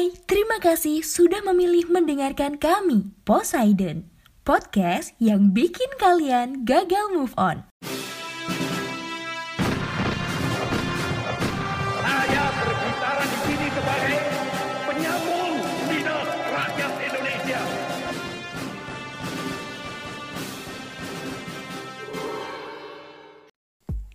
Hai, 0.00 0.16
terima 0.24 0.56
kasih 0.56 1.04
sudah 1.04 1.44
memilih 1.44 1.84
mendengarkan 1.92 2.56
kami, 2.56 3.12
Poseidon, 3.28 4.08
podcast 4.48 5.12
yang 5.20 5.52
bikin 5.52 5.92
kalian 6.00 6.64
gagal 6.64 7.12
move 7.12 7.36
on. 7.36 7.68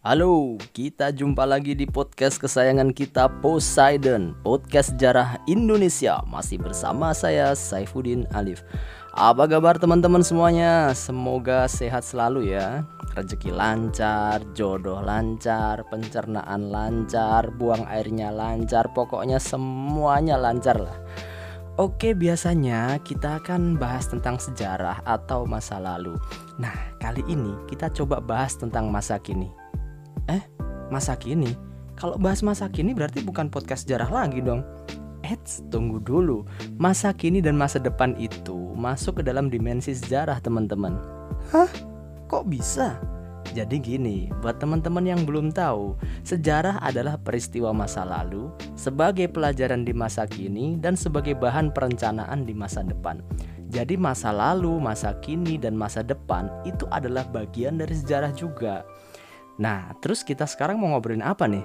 Halo, 0.05 0.61
kita 0.69 1.09
jumpa 1.09 1.49
lagi 1.49 1.73
di 1.73 1.89
podcast 1.89 2.37
kesayangan 2.37 2.93
kita 2.93 3.25
Poseidon 3.41 4.37
Podcast 4.45 4.93
Sejarah 4.93 5.41
Indonesia 5.49 6.21
Masih 6.29 6.61
bersama 6.61 7.09
saya 7.09 7.57
Saifuddin 7.57 8.29
Alif 8.29 8.61
Apa 9.17 9.49
kabar 9.49 9.81
teman-teman 9.81 10.21
semuanya? 10.21 10.93
Semoga 10.93 11.65
sehat 11.65 12.05
selalu 12.05 12.53
ya 12.53 12.85
Rezeki 13.17 13.49
lancar, 13.49 14.45
jodoh 14.53 15.01
lancar, 15.01 15.81
pencernaan 15.89 16.69
lancar, 16.69 17.49
buang 17.57 17.89
airnya 17.89 18.29
lancar 18.29 18.93
Pokoknya 18.93 19.41
semuanya 19.41 20.37
lancar 20.37 20.85
lah 20.85 21.01
Oke, 21.81 22.15
biasanya 22.15 23.03
kita 23.03 23.43
akan 23.43 23.75
bahas 23.75 24.07
tentang 24.07 24.39
sejarah 24.39 25.03
atau 25.03 25.43
masa 25.43 25.75
lalu. 25.75 26.15
Nah, 26.55 26.71
kali 27.03 27.19
ini 27.27 27.51
kita 27.67 27.91
coba 27.91 28.23
bahas 28.23 28.55
tentang 28.55 28.87
masa 28.87 29.19
kini. 29.19 29.51
Eh, 30.29 30.43
masa 30.89 31.13
kini? 31.17 31.53
Kalau 31.95 32.19
bahas 32.19 32.43
masa 32.43 32.67
kini 32.67 32.91
berarti 32.91 33.23
bukan 33.23 33.47
podcast 33.47 33.87
sejarah 33.87 34.11
lagi 34.11 34.43
dong. 34.43 34.65
Eits, 35.25 35.65
tunggu 35.73 35.97
dulu. 36.03 36.45
Masa 36.77 37.09
kini 37.15 37.41
dan 37.41 37.57
masa 37.57 37.81
depan 37.81 38.13
itu 38.19 38.53
masuk 38.77 39.21
ke 39.21 39.23
dalam 39.25 39.49
dimensi 39.49 39.95
sejarah, 39.95 40.37
teman-teman. 40.43 41.01
Hah? 41.49 41.69
Kok 42.29 42.45
bisa? 42.45 42.99
Jadi 43.55 43.77
gini, 43.79 44.27
buat 44.43 44.59
teman-teman 44.59 45.05
yang 45.07 45.21
belum 45.23 45.53
tahu, 45.53 45.95
sejarah 46.27 46.81
adalah 46.83 47.15
peristiwa 47.15 47.71
masa 47.71 48.03
lalu 48.03 48.51
sebagai 48.75 49.31
pelajaran 49.31 49.87
di 49.87 49.95
masa 49.95 50.27
kini 50.27 50.75
dan 50.81 50.99
sebagai 50.99 51.37
bahan 51.39 51.71
perencanaan 51.71 52.43
di 52.43 52.51
masa 52.51 52.83
depan. 52.83 53.23
Jadi 53.71 53.95
masa 53.95 54.35
lalu, 54.35 54.77
masa 54.77 55.15
kini, 55.23 55.57
dan 55.57 55.75
masa 55.75 56.03
depan 56.03 56.51
itu 56.67 56.85
adalah 56.91 57.23
bagian 57.31 57.79
dari 57.79 57.95
sejarah 57.95 58.31
juga. 58.35 58.83
Nah, 59.55 59.95
terus 60.03 60.27
kita 60.27 60.43
sekarang 60.43 60.75
mau 60.75 60.91
ngobrolin 60.91 61.23
apa 61.23 61.47
nih? 61.47 61.63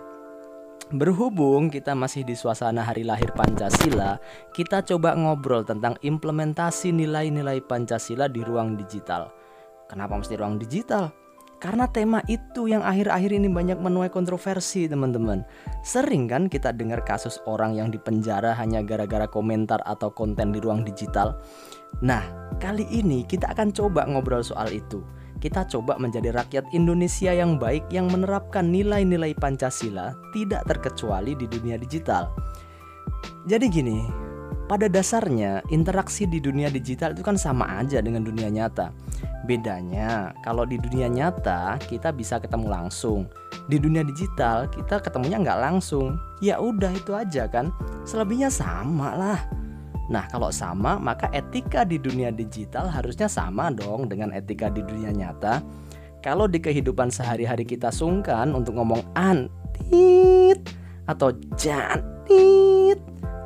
Berhubung 0.90 1.70
kita 1.70 1.94
masih 1.94 2.26
di 2.26 2.34
suasana 2.34 2.82
hari 2.82 3.06
lahir 3.06 3.30
Pancasila, 3.34 4.18
kita 4.50 4.82
coba 4.82 5.14
ngobrol 5.14 5.62
tentang 5.62 5.94
implementasi 6.02 6.90
nilai-nilai 6.90 7.62
Pancasila 7.62 8.26
di 8.26 8.42
ruang 8.42 8.74
digital. 8.74 9.30
Kenapa 9.86 10.18
mesti 10.18 10.34
ruang 10.34 10.58
digital? 10.58 11.14
Karena 11.60 11.84
tema 11.86 12.24
itu 12.24 12.72
yang 12.72 12.80
akhir-akhir 12.80 13.36
ini 13.36 13.52
banyak 13.52 13.76
menuai 13.76 14.08
kontroversi, 14.08 14.88
teman-teman. 14.88 15.44
Sering 15.84 16.24
kan 16.24 16.48
kita 16.48 16.72
dengar 16.72 17.04
kasus 17.04 17.36
orang 17.44 17.76
yang 17.76 17.92
dipenjara 17.92 18.56
hanya 18.56 18.80
gara-gara 18.80 19.28
komentar 19.28 19.78
atau 19.84 20.08
konten 20.08 20.56
di 20.56 20.58
ruang 20.58 20.82
digital. 20.82 21.36
Nah, 22.00 22.24
kali 22.58 22.88
ini 22.88 23.28
kita 23.28 23.52
akan 23.52 23.76
coba 23.76 24.08
ngobrol 24.08 24.40
soal 24.40 24.72
itu 24.72 25.04
kita 25.40 25.64
coba 25.66 25.96
menjadi 25.96 26.36
rakyat 26.36 26.68
Indonesia 26.76 27.32
yang 27.32 27.56
baik 27.56 27.88
yang 27.88 28.12
menerapkan 28.12 28.68
nilai-nilai 28.68 29.32
Pancasila 29.34 30.12
tidak 30.36 30.68
terkecuali 30.68 31.32
di 31.32 31.48
dunia 31.48 31.80
digital. 31.80 32.28
Jadi 33.48 33.66
gini, 33.72 34.04
pada 34.68 34.86
dasarnya 34.86 35.64
interaksi 35.72 36.28
di 36.28 36.38
dunia 36.38 36.68
digital 36.70 37.16
itu 37.16 37.24
kan 37.24 37.34
sama 37.40 37.80
aja 37.80 37.98
dengan 38.04 38.22
dunia 38.22 38.52
nyata. 38.52 38.92
Bedanya 39.48 40.36
kalau 40.44 40.68
di 40.68 40.76
dunia 40.78 41.08
nyata 41.08 41.80
kita 41.88 42.12
bisa 42.12 42.38
ketemu 42.38 42.70
langsung, 42.70 43.26
di 43.66 43.80
dunia 43.80 44.04
digital 44.04 44.68
kita 44.68 45.00
ketemunya 45.00 45.40
nggak 45.40 45.58
langsung. 45.58 46.20
Ya 46.44 46.60
udah 46.60 46.92
itu 46.92 47.16
aja 47.16 47.48
kan, 47.48 47.72
selebihnya 48.04 48.52
sama 48.52 49.16
lah. 49.16 49.40
Nah, 50.10 50.26
kalau 50.26 50.50
sama, 50.50 50.98
maka 50.98 51.30
etika 51.30 51.86
di 51.86 51.94
dunia 52.02 52.34
digital 52.34 52.90
harusnya 52.90 53.30
sama 53.30 53.70
dong 53.70 54.10
dengan 54.10 54.34
etika 54.34 54.66
di 54.66 54.82
dunia 54.82 55.14
nyata. 55.14 55.62
Kalau 56.20 56.50
di 56.50 56.58
kehidupan 56.58 57.08
sehari-hari 57.14 57.62
kita 57.62 57.94
sungkan 57.94 58.52
untuk 58.52 58.74
ngomong 58.76 59.06
antit 59.14 60.58
atau 61.06 61.30
jantit 61.54 62.98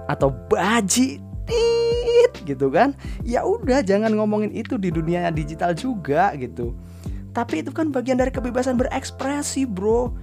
atau 0.09 0.33
baji 0.49 1.21
tit 1.45 2.33
gitu 2.49 2.73
kan? 2.73 2.97
Ya 3.23 3.45
udah 3.45 3.85
jangan 3.85 4.17
ngomongin 4.17 4.51
itu 4.51 4.81
di 4.81 4.89
dunia 4.89 5.29
digital 5.31 5.77
juga 5.77 6.33
gitu. 6.41 6.73
Tapi 7.37 7.61
itu 7.61 7.71
kan 7.77 7.93
bagian 7.93 8.17
dari 8.17 8.33
kebebasan 8.33 8.81
berekspresi, 8.81 9.69
Bro. 9.69 10.17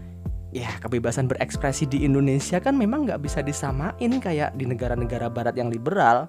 Ya, 0.51 0.67
kebebasan 0.83 1.31
berekspresi 1.31 1.87
di 1.87 2.03
Indonesia 2.03 2.59
kan 2.59 2.75
memang 2.75 3.07
nggak 3.07 3.23
bisa 3.23 3.39
disamain 3.39 4.11
kayak 4.19 4.51
di 4.59 4.67
negara-negara 4.67 5.31
barat 5.31 5.55
yang 5.55 5.71
liberal. 5.71 6.27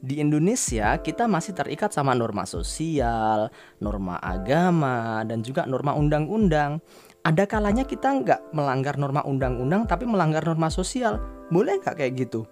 Di 0.00 0.24
Indonesia 0.24 0.96
kita 0.96 1.28
masih 1.28 1.52
terikat 1.52 1.92
sama 1.92 2.16
norma 2.16 2.48
sosial, 2.48 3.52
norma 3.84 4.16
agama, 4.24 5.20
dan 5.28 5.44
juga 5.44 5.68
norma 5.68 5.92
undang-undang. 5.92 6.80
Ada 7.28 7.44
kalanya 7.44 7.84
kita 7.84 8.08
nggak 8.24 8.56
melanggar 8.56 8.96
norma 8.96 9.20
undang-undang 9.20 9.84
tapi 9.84 10.08
melanggar 10.08 10.40
norma 10.48 10.72
sosial. 10.72 11.20
Boleh 11.52 11.76
nggak 11.84 12.00
kayak 12.00 12.24
gitu? 12.24 12.48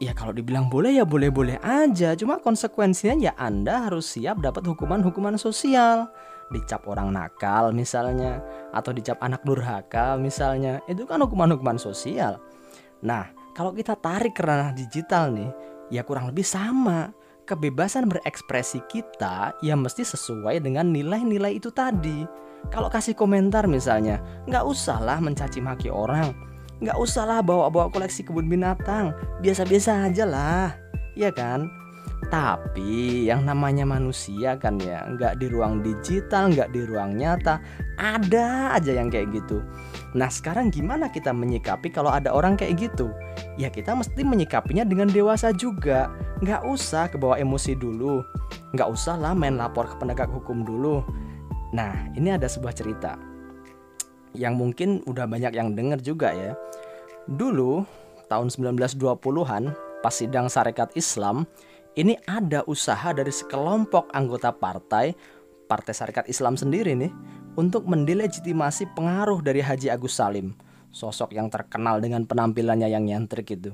Ya 0.00 0.16
kalau 0.16 0.34
dibilang 0.34 0.66
boleh 0.72 0.96
ya 0.96 1.04
boleh-boleh 1.04 1.60
aja 1.60 2.16
Cuma 2.16 2.40
konsekuensinya 2.40 3.20
ya 3.20 3.32
Anda 3.36 3.84
harus 3.84 4.16
siap 4.16 4.40
dapat 4.40 4.64
hukuman-hukuman 4.64 5.36
sosial 5.36 6.08
Dicap 6.50 6.86
orang 6.90 7.14
nakal 7.14 7.70
misalnya 7.70 8.42
Atau 8.74 8.90
dicap 8.90 9.22
anak 9.22 9.46
durhaka 9.46 10.18
misalnya 10.18 10.82
Itu 10.90 11.06
kan 11.06 11.22
hukuman-hukuman 11.22 11.78
sosial. 11.78 12.42
Nah 13.06 13.30
kalau 13.54 13.74
kita 13.74 13.98
tarik 13.98 14.38
ke 14.38 14.42
ranah 14.42 14.74
digital 14.74 15.30
nih 15.30 15.50
Ya 15.90 16.06
kurang 16.06 16.30
lebih 16.30 16.46
sama. 16.46 17.10
Kebebasan 17.46 18.06
berekspresi 18.06 18.78
kita 18.86 19.58
ya 19.58 19.74
mesti 19.74 20.06
sesuai 20.06 20.62
dengan 20.62 20.86
nilai-nilai 20.94 21.58
itu 21.58 21.74
tadi. 21.74 22.22
Kalau 22.70 22.86
kasih 22.86 23.18
komentar 23.18 23.66
misalnya 23.66 24.22
nggak 24.46 24.62
usahlah 24.62 25.18
mencaci 25.18 25.58
maki 25.58 25.90
orang 25.90 26.30
nggak 26.80 26.96
usah 26.96 27.28
lah 27.28 27.40
bawa-bawa 27.44 27.92
koleksi 27.92 28.24
kebun 28.24 28.48
binatang 28.48 29.12
biasa-biasa 29.44 30.08
aja 30.08 30.24
lah 30.24 30.72
ya 31.12 31.28
kan 31.28 31.68
tapi 32.28 33.24
yang 33.24 33.48
namanya 33.48 33.88
manusia 33.88 34.60
kan 34.60 34.76
ya 34.76 35.08
nggak 35.08 35.40
di 35.40 35.48
ruang 35.48 35.80
digital 35.80 36.52
nggak 36.52 36.68
di 36.68 36.84
ruang 36.84 37.16
nyata 37.16 37.56
ada 37.96 38.76
aja 38.76 38.92
yang 38.92 39.08
kayak 39.08 39.32
gitu. 39.32 39.64
Nah 40.12 40.28
sekarang 40.28 40.68
gimana 40.68 41.08
kita 41.08 41.32
menyikapi 41.32 41.88
kalau 41.88 42.12
ada 42.12 42.28
orang 42.34 42.60
kayak 42.60 42.76
gitu? 42.76 43.08
Ya 43.56 43.72
kita 43.72 43.96
mesti 43.96 44.20
menyikapinya 44.20 44.84
dengan 44.84 45.08
dewasa 45.08 45.56
juga. 45.56 46.12
Nggak 46.44 46.68
usah 46.68 47.08
kebawa 47.08 47.40
emosi 47.40 47.72
dulu. 47.78 48.20
Nggak 48.76 48.88
usah 48.92 49.16
lah 49.16 49.32
main 49.32 49.56
lapor 49.56 49.88
ke 49.88 49.96
penegak 49.96 50.28
hukum 50.28 50.60
dulu. 50.66 51.00
Nah 51.72 52.12
ini 52.12 52.36
ada 52.36 52.50
sebuah 52.50 52.76
cerita 52.76 53.16
yang 54.34 54.54
mungkin 54.54 55.02
udah 55.06 55.26
banyak 55.26 55.54
yang 55.54 55.74
denger 55.74 55.98
juga 56.02 56.30
ya. 56.30 56.52
Dulu 57.26 57.82
tahun 58.30 58.48
1920-an 58.50 59.74
pas 60.00 60.14
sidang 60.14 60.48
Sarekat 60.48 60.96
Islam, 60.96 61.44
ini 62.00 62.16
ada 62.24 62.64
usaha 62.64 63.12
dari 63.12 63.28
sekelompok 63.28 64.08
anggota 64.16 64.48
partai 64.56 65.12
Partai 65.70 65.94
Sarekat 65.94 66.26
Islam 66.26 66.58
sendiri 66.58 66.98
nih 66.98 67.14
untuk 67.54 67.86
mendelegitimasi 67.86 68.90
pengaruh 68.98 69.38
dari 69.38 69.62
Haji 69.62 69.86
Agus 69.94 70.18
Salim, 70.18 70.58
sosok 70.90 71.30
yang 71.30 71.46
terkenal 71.46 72.02
dengan 72.02 72.26
penampilannya 72.26 72.90
yang 72.90 73.06
nyentrik 73.06 73.54
itu. 73.54 73.70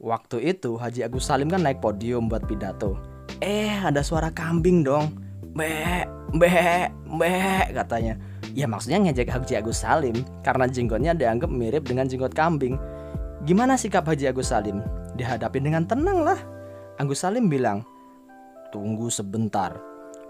Waktu 0.00 0.56
itu 0.56 0.80
Haji 0.80 1.04
Agus 1.04 1.28
Salim 1.28 1.52
kan 1.52 1.60
naik 1.60 1.84
podium 1.84 2.32
buat 2.32 2.48
pidato. 2.48 2.96
Eh, 3.44 3.84
ada 3.84 4.00
suara 4.00 4.32
kambing 4.32 4.80
dong. 4.80 5.12
Be, 5.52 6.08
be, 6.32 6.88
be 7.20 7.32
katanya. 7.76 8.16
Ya 8.56 8.64
maksudnya 8.64 9.04
ngejek 9.04 9.28
Haji 9.28 9.60
Agus 9.60 9.84
Salim 9.84 10.24
karena 10.40 10.64
jenggotnya 10.72 11.12
dianggap 11.12 11.52
mirip 11.52 11.84
dengan 11.84 12.08
jenggot 12.08 12.32
kambing. 12.32 12.80
Gimana 13.44 13.76
sikap 13.76 14.08
Haji 14.08 14.32
Agus 14.32 14.48
Salim? 14.48 14.80
Dihadapi 15.20 15.60
dengan 15.60 15.84
tenang 15.84 16.24
lah. 16.24 16.53
Agus 16.94 17.26
Salim 17.26 17.50
bilang, 17.50 17.82
Tunggu 18.70 19.10
sebentar. 19.10 19.74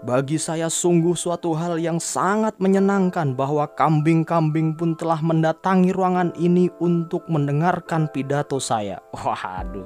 Bagi 0.05 0.37
saya 0.37 0.69
sungguh 0.69 1.17
suatu 1.17 1.53
hal 1.57 1.81
yang 1.81 1.97
sangat 1.97 2.57
menyenangkan 2.61 3.33
bahwa 3.33 3.65
kambing-kambing 3.73 4.77
pun 4.77 4.93
telah 4.97 5.17
mendatangi 5.21 5.89
ruangan 5.93 6.29
ini 6.37 6.69
untuk 6.81 7.25
mendengarkan 7.29 8.09
pidato 8.09 8.57
saya. 8.61 9.01
Waduh. 9.13 9.85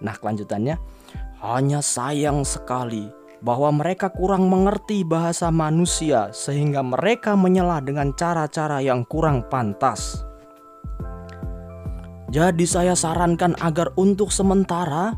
Nah 0.00 0.16
kelanjutannya, 0.16 0.76
hanya 1.44 1.80
sayang 1.80 2.44
sekali 2.44 3.08
bahwa 3.44 3.68
mereka 3.72 4.08
kurang 4.08 4.48
mengerti 4.48 5.04
bahasa 5.04 5.52
manusia 5.52 6.32
sehingga 6.32 6.80
mereka 6.80 7.36
menyela 7.36 7.84
dengan 7.84 8.12
cara-cara 8.16 8.80
yang 8.80 9.04
kurang 9.08 9.44
pantas. 9.48 10.24
Jadi 12.28 12.68
saya 12.68 12.92
sarankan 12.92 13.56
agar 13.64 13.96
untuk 13.96 14.28
sementara 14.28 15.16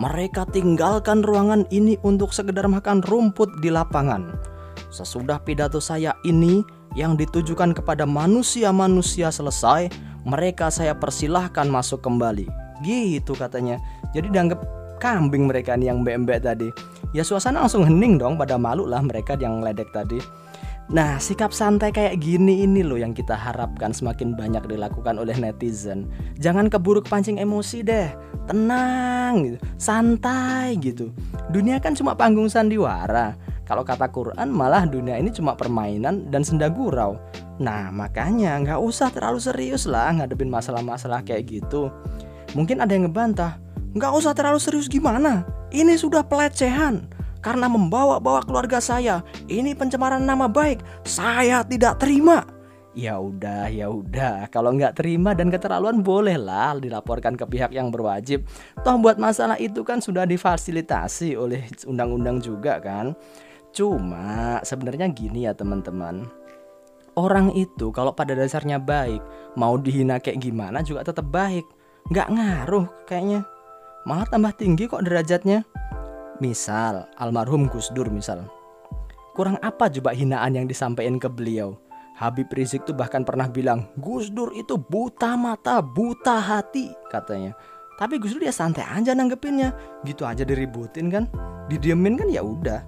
mereka 0.00 0.48
tinggalkan 0.48 1.20
ruangan 1.20 1.68
ini 1.68 2.00
untuk 2.00 2.32
sekedar 2.32 2.64
makan 2.64 3.04
rumput 3.04 3.48
di 3.60 3.68
lapangan. 3.68 4.32
Sesudah 4.88 5.40
pidato 5.40 5.80
saya 5.80 6.16
ini 6.24 6.64
yang 6.96 7.16
ditujukan 7.16 7.72
kepada 7.76 8.04
manusia-manusia 8.04 9.32
selesai, 9.32 9.88
mereka 10.24 10.68
saya 10.68 10.96
persilahkan 10.96 11.68
masuk 11.68 12.04
kembali. 12.04 12.48
Gitu 12.84 13.32
katanya. 13.36 13.80
Jadi 14.12 14.32
dianggap 14.32 14.60
kambing 15.00 15.48
mereka 15.48 15.74
nih 15.74 15.92
yang 15.92 16.04
mbek-mbek 16.04 16.40
tadi. 16.44 16.68
Ya 17.12 17.26
suasana 17.26 17.64
langsung 17.64 17.84
hening 17.84 18.16
dong 18.16 18.40
pada 18.40 18.56
malu 18.56 18.88
lah 18.88 19.04
mereka 19.04 19.36
yang 19.36 19.60
ledek 19.60 19.92
tadi. 19.92 20.20
Nah, 20.92 21.16
sikap 21.16 21.56
santai 21.56 21.88
kayak 21.88 22.20
gini 22.20 22.68
ini 22.68 22.84
loh 22.84 23.00
yang 23.00 23.16
kita 23.16 23.32
harapkan 23.32 23.96
semakin 23.96 24.36
banyak 24.36 24.60
dilakukan 24.68 25.16
oleh 25.16 25.32
netizen. 25.40 26.04
Jangan 26.36 26.68
keburu 26.68 27.00
pancing 27.00 27.40
emosi 27.40 27.80
deh. 27.80 28.12
Tenang 28.44 29.40
gitu, 29.40 29.58
santai 29.80 30.76
gitu. 30.76 31.08
Dunia 31.48 31.80
kan 31.80 31.96
cuma 31.96 32.12
panggung 32.12 32.52
sandiwara. 32.52 33.40
Kalau 33.64 33.88
kata 33.88 34.12
Quran 34.12 34.52
malah 34.52 34.84
dunia 34.84 35.16
ini 35.16 35.32
cuma 35.32 35.56
permainan 35.56 36.28
dan 36.28 36.44
senda 36.44 36.68
gurau. 36.68 37.16
Nah, 37.56 37.88
makanya 37.88 38.60
nggak 38.60 38.80
usah 38.84 39.08
terlalu 39.08 39.40
serius 39.40 39.88
lah 39.88 40.12
ngadepin 40.12 40.52
masalah-masalah 40.52 41.24
kayak 41.24 41.48
gitu. 41.48 41.88
Mungkin 42.52 42.84
ada 42.84 42.92
yang 42.92 43.08
ngebantah, 43.08 43.56
nggak 43.96 44.12
usah 44.12 44.36
terlalu 44.36 44.60
serius 44.60 44.92
gimana? 44.92 45.48
Ini 45.72 45.96
sudah 45.96 46.20
pelecehan 46.20 47.08
karena 47.42 47.66
membawa-bawa 47.66 48.46
keluarga 48.46 48.78
saya. 48.78 49.20
Ini 49.50 49.74
pencemaran 49.74 50.22
nama 50.22 50.46
baik. 50.46 50.80
Saya 51.04 51.66
tidak 51.66 51.98
terima. 52.00 52.46
Ya 52.92 53.16
udah, 53.16 53.72
ya 53.72 53.88
udah. 53.88 54.52
Kalau 54.52 54.76
nggak 54.76 55.00
terima 55.00 55.32
dan 55.32 55.48
keterlaluan 55.48 56.04
bolehlah 56.04 56.76
dilaporkan 56.76 57.40
ke 57.40 57.44
pihak 57.48 57.72
yang 57.72 57.88
berwajib. 57.88 58.44
Toh 58.84 59.00
buat 59.00 59.16
masalah 59.16 59.56
itu 59.56 59.80
kan 59.80 60.04
sudah 60.04 60.28
difasilitasi 60.28 61.32
oleh 61.34 61.66
undang-undang 61.88 62.38
juga 62.44 62.78
kan. 62.84 63.16
Cuma 63.72 64.60
sebenarnya 64.60 65.08
gini 65.08 65.48
ya 65.48 65.56
teman-teman. 65.56 66.28
Orang 67.16 67.56
itu 67.56 67.92
kalau 67.92 68.12
pada 68.12 68.36
dasarnya 68.36 68.76
baik, 68.76 69.20
mau 69.56 69.76
dihina 69.80 70.20
kayak 70.20 70.44
gimana 70.44 70.84
juga 70.84 71.08
tetap 71.08 71.28
baik. 71.32 71.64
Nggak 72.12 72.28
ngaruh 72.28 72.86
kayaknya. 73.08 73.48
Malah 74.04 74.28
tambah 74.28 74.52
tinggi 74.56 74.84
kok 74.84 75.04
derajatnya. 75.04 75.64
Misal, 76.42 77.06
almarhum 77.22 77.70
Gus 77.70 77.94
Dur 77.94 78.10
misal. 78.10 78.42
Kurang 79.38 79.62
apa 79.62 79.86
coba 79.86 80.10
hinaan 80.10 80.58
yang 80.58 80.66
disampaikan 80.66 81.22
ke 81.22 81.30
beliau? 81.30 81.78
Habib 82.18 82.50
Rizik 82.50 82.82
tuh 82.82 82.98
bahkan 82.98 83.22
pernah 83.22 83.46
bilang, 83.46 83.86
Gus 83.94 84.26
Dur 84.34 84.50
itu 84.50 84.74
buta 84.74 85.38
mata, 85.38 85.78
buta 85.78 86.42
hati 86.42 86.90
katanya. 87.14 87.54
Tapi 87.94 88.18
Gus 88.18 88.34
Dur 88.34 88.42
ya 88.42 88.50
santai 88.50 88.82
aja 88.82 89.14
nanggepinnya. 89.14 89.70
Gitu 90.02 90.26
aja 90.26 90.42
diributin 90.42 91.14
kan. 91.14 91.30
Didiemin 91.70 92.18
kan 92.18 92.26
ya 92.26 92.42
udah. 92.42 92.82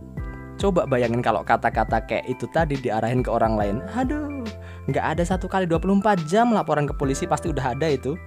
Coba 0.58 0.82
bayangin 0.90 1.22
kalau 1.22 1.46
kata-kata 1.46 2.02
kayak 2.10 2.26
itu 2.26 2.50
tadi 2.50 2.74
diarahin 2.74 3.22
ke 3.22 3.30
orang 3.30 3.54
lain. 3.54 3.76
Aduh, 3.94 4.42
nggak 4.90 5.14
ada 5.14 5.22
satu 5.22 5.46
kali 5.46 5.70
24 5.70 6.26
jam 6.26 6.50
laporan 6.50 6.90
ke 6.90 6.94
polisi 6.98 7.22
pasti 7.30 7.54
udah 7.54 7.70
ada 7.70 7.86
itu. 7.86 8.18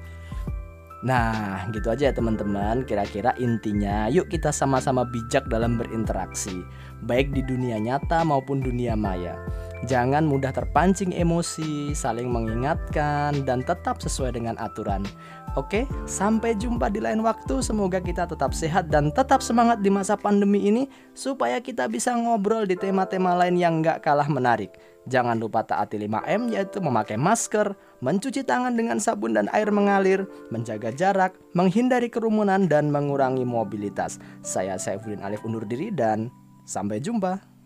Nah, 1.05 1.69
gitu 1.69 1.93
aja 1.93 2.09
ya 2.09 2.13
teman-teman. 2.13 2.81
Kira-kira 2.81 3.37
intinya, 3.37 4.09
yuk 4.09 4.33
kita 4.33 4.49
sama-sama 4.49 5.05
bijak 5.05 5.45
dalam 5.45 5.77
berinteraksi, 5.77 6.65
baik 7.05 7.29
di 7.37 7.45
dunia 7.45 7.77
nyata 7.77 8.25
maupun 8.25 8.65
dunia 8.65 8.97
maya. 8.97 9.37
Jangan 9.85 10.25
mudah 10.25 10.49
terpancing 10.49 11.13
emosi, 11.13 11.93
saling 11.93 12.33
mengingatkan, 12.33 13.45
dan 13.45 13.61
tetap 13.61 14.01
sesuai 14.01 14.33
dengan 14.33 14.57
aturan. 14.57 15.05
Oke, 15.53 15.85
sampai 16.09 16.57
jumpa 16.57 16.89
di 16.89 17.01
lain 17.01 17.21
waktu. 17.21 17.61
Semoga 17.61 18.01
kita 18.01 18.25
tetap 18.25 18.57
sehat 18.57 18.89
dan 18.89 19.13
tetap 19.13 19.45
semangat 19.45 19.85
di 19.85 19.93
masa 19.93 20.17
pandemi 20.17 20.65
ini, 20.65 20.89
supaya 21.13 21.61
kita 21.61 21.85
bisa 21.85 22.17
ngobrol 22.17 22.65
di 22.65 22.73
tema-tema 22.73 23.37
lain 23.37 23.57
yang 23.57 23.85
gak 23.85 24.01
kalah 24.01 24.29
menarik. 24.29 24.73
Jangan 25.07 25.39
lupa 25.39 25.63
taati 25.63 25.95
5M 26.03 26.51
yaitu 26.51 26.83
memakai 26.83 27.15
masker, 27.15 27.71
mencuci 28.03 28.43
tangan 28.43 28.75
dengan 28.75 28.99
sabun 28.99 29.33
dan 29.33 29.47
air 29.55 29.71
mengalir, 29.71 30.27
menjaga 30.51 30.91
jarak, 30.91 31.31
menghindari 31.55 32.11
kerumunan 32.11 32.67
dan 32.67 32.91
mengurangi 32.91 33.47
mobilitas. 33.47 34.19
Saya 34.43 34.75
Saifuddin 34.75 35.23
Alif 35.23 35.47
undur 35.47 35.63
diri 35.63 35.95
dan 35.95 36.27
sampai 36.67 36.99
jumpa. 36.99 37.56